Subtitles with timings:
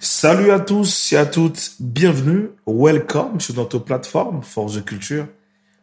[0.00, 5.26] Salut à tous et à toutes, bienvenue, welcome sur notre plateforme Forge Culture.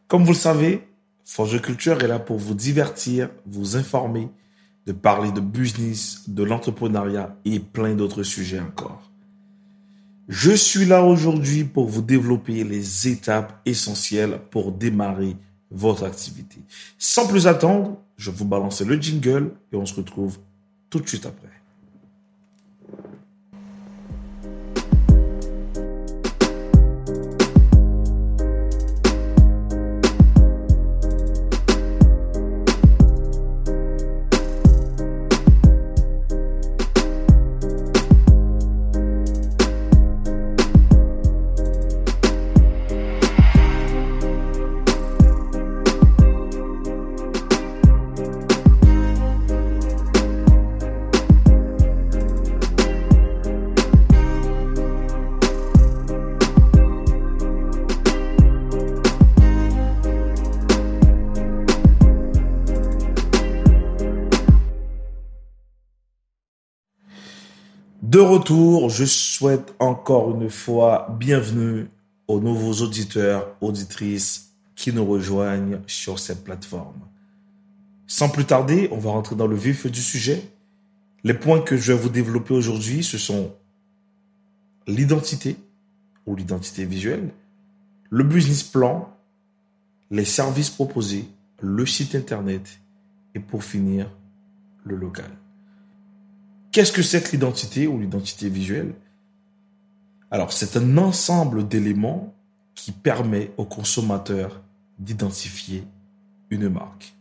[0.07, 0.88] Comme vous le savez,
[1.26, 4.29] Forge Culture est là pour vous divertir, vous informer,
[4.86, 9.12] de parler de business, de l'entrepreneuriat et plein d'autres sujets encore.
[10.29, 15.36] Je suis là aujourd'hui pour vous développer les étapes essentielles pour démarrer
[15.72, 16.62] votre activité.
[16.98, 20.38] Sans plus attendre, je vous balance le jingle et on se retrouve
[20.90, 21.50] tout de suite après.
[68.06, 71.88] De retour, je souhaite encore une fois bienvenue
[72.28, 77.00] aux nouveaux auditeurs, auditrices qui nous rejoignent sur cette plateforme.
[78.06, 80.48] Sans plus tarder, on va rentrer dans le vif du sujet.
[81.23, 83.52] Les points que je vais vous développer aujourd'hui, ce sont
[84.86, 85.58] l'identité
[86.28, 87.31] ou l'identité visuelle,
[88.11, 89.17] le business plan,
[90.11, 91.26] les services proposés,
[91.59, 92.80] le site internet
[93.33, 94.11] et pour finir,
[94.83, 95.31] le local.
[96.76, 98.95] Qu'est-ce que c'est que l'identité ou l'identité visuelle?
[100.30, 102.34] Alors, c'est un ensemble d'éléments
[102.73, 104.62] qui permet au consommateur
[105.00, 105.88] d'identifier
[106.50, 107.16] une marque.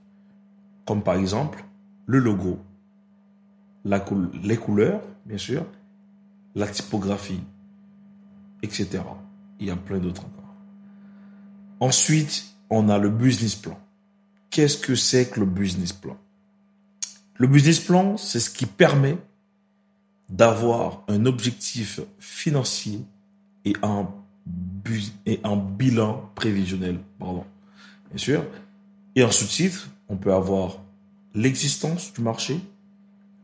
[0.85, 1.65] Comme par exemple
[2.07, 2.59] le logo,
[3.85, 5.65] les couleurs, bien sûr,
[6.57, 7.45] la typographie,
[8.65, 9.05] etc.
[9.61, 10.53] Il y a plein d'autres encore.
[11.79, 13.79] Ensuite, on a le business plan.
[14.51, 16.17] Qu'est-ce que c'est que le business plan?
[17.37, 19.17] Le business plan, c'est ce qui permet
[20.29, 23.01] d'avoir un objectif financier
[23.65, 24.09] et un,
[25.57, 26.99] bilan prévisionnel.
[27.19, 27.45] Bien
[28.17, 28.45] sûr.
[29.17, 30.79] Et en sous-titre, on peut avoir
[31.35, 32.61] l'existence du marché,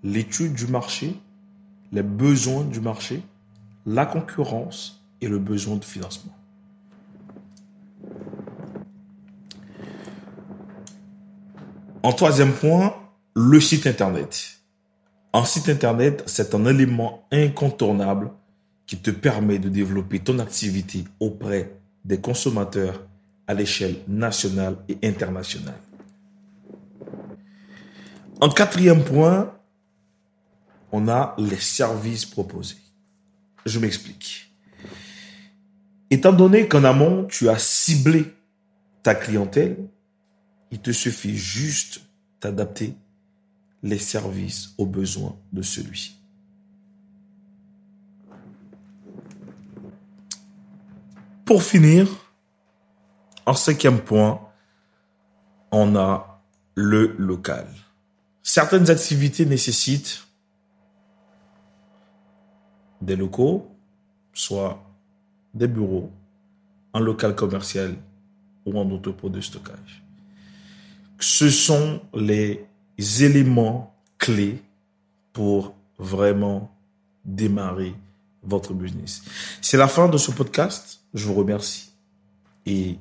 [0.03, 1.17] l'étude du marché,
[1.93, 3.23] les besoins du marché,
[3.87, 6.35] la concurrence et le besoin de financement.
[12.03, 12.95] En troisième point,
[13.35, 14.60] le site Internet.
[15.33, 18.33] Un site Internet, c'est un élément incontournable
[18.87, 21.73] qui te permet de développer ton activité auprès
[22.05, 23.07] des consommateurs
[23.47, 25.79] à l'échelle nationale et internationale.
[28.41, 29.55] En quatrième point,
[30.91, 32.79] on a les services proposés.
[33.67, 34.53] Je m'explique.
[36.11, 38.35] Étant donné qu'en amont, tu as ciblé
[39.05, 39.77] ta clientèle,
[40.73, 42.01] il te suffit juste
[42.41, 42.95] d'adapter
[43.83, 46.17] les services aux besoins de celui-ci.
[51.45, 52.07] Pour finir,
[53.47, 54.41] en cinquième point,
[55.73, 56.41] on a
[56.75, 57.67] le local.
[58.43, 60.27] Certaines activités nécessitent
[63.01, 63.75] des locaux,
[64.33, 64.83] soit
[65.55, 66.13] des bureaux,
[66.95, 67.97] un local commercial
[68.65, 70.05] ou un entrepôt de stockage.
[71.19, 72.67] Ce sont les
[73.23, 74.63] éléments clés
[75.33, 76.75] pour vraiment
[77.25, 77.95] démarrer
[78.43, 79.23] votre business.
[79.61, 81.01] C'est la fin de ce podcast.
[81.15, 81.93] Je vous remercie
[82.67, 82.99] et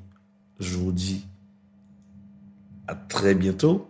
[0.59, 1.25] je vous dis
[2.87, 3.87] à très bientôt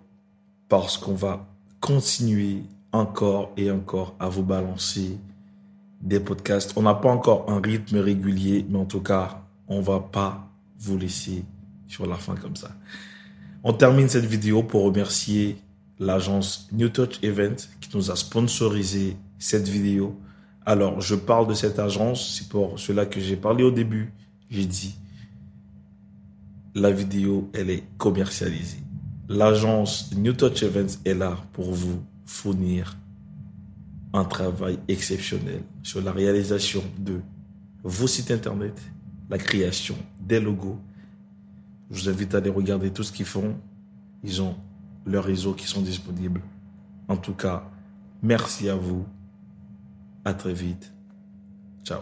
[0.67, 1.47] parce qu'on va
[1.79, 5.17] continuer encore et encore à vous balancer
[6.01, 6.73] des podcasts.
[6.75, 10.47] On n'a pas encore un rythme régulier, mais en tout cas, on va pas
[10.79, 11.43] vous laisser
[11.87, 12.71] sur la fin comme ça.
[13.63, 15.57] On termine cette vidéo pour remercier
[15.99, 20.17] l'agence New Touch Event qui nous a sponsorisé cette vidéo.
[20.65, 24.13] Alors, je parle de cette agence, c'est pour cela que j'ai parlé au début.
[24.49, 24.95] J'ai dit,
[26.75, 28.83] la vidéo, elle est commercialisée.
[29.27, 32.97] L'agence New Touch Events est là pour vous fournir
[34.13, 37.19] un travail exceptionnel sur la réalisation de
[37.83, 38.79] vos sites internet,
[39.29, 40.79] la création des logos.
[41.91, 43.55] Je vous invite à aller regarder tout ce qu'ils font.
[44.23, 44.55] Ils ont
[45.09, 46.41] leurs réseaux qui sont disponibles.
[47.07, 47.63] En tout cas,
[48.21, 49.05] merci à vous.
[50.23, 50.93] À très vite.
[51.83, 52.01] Ciao.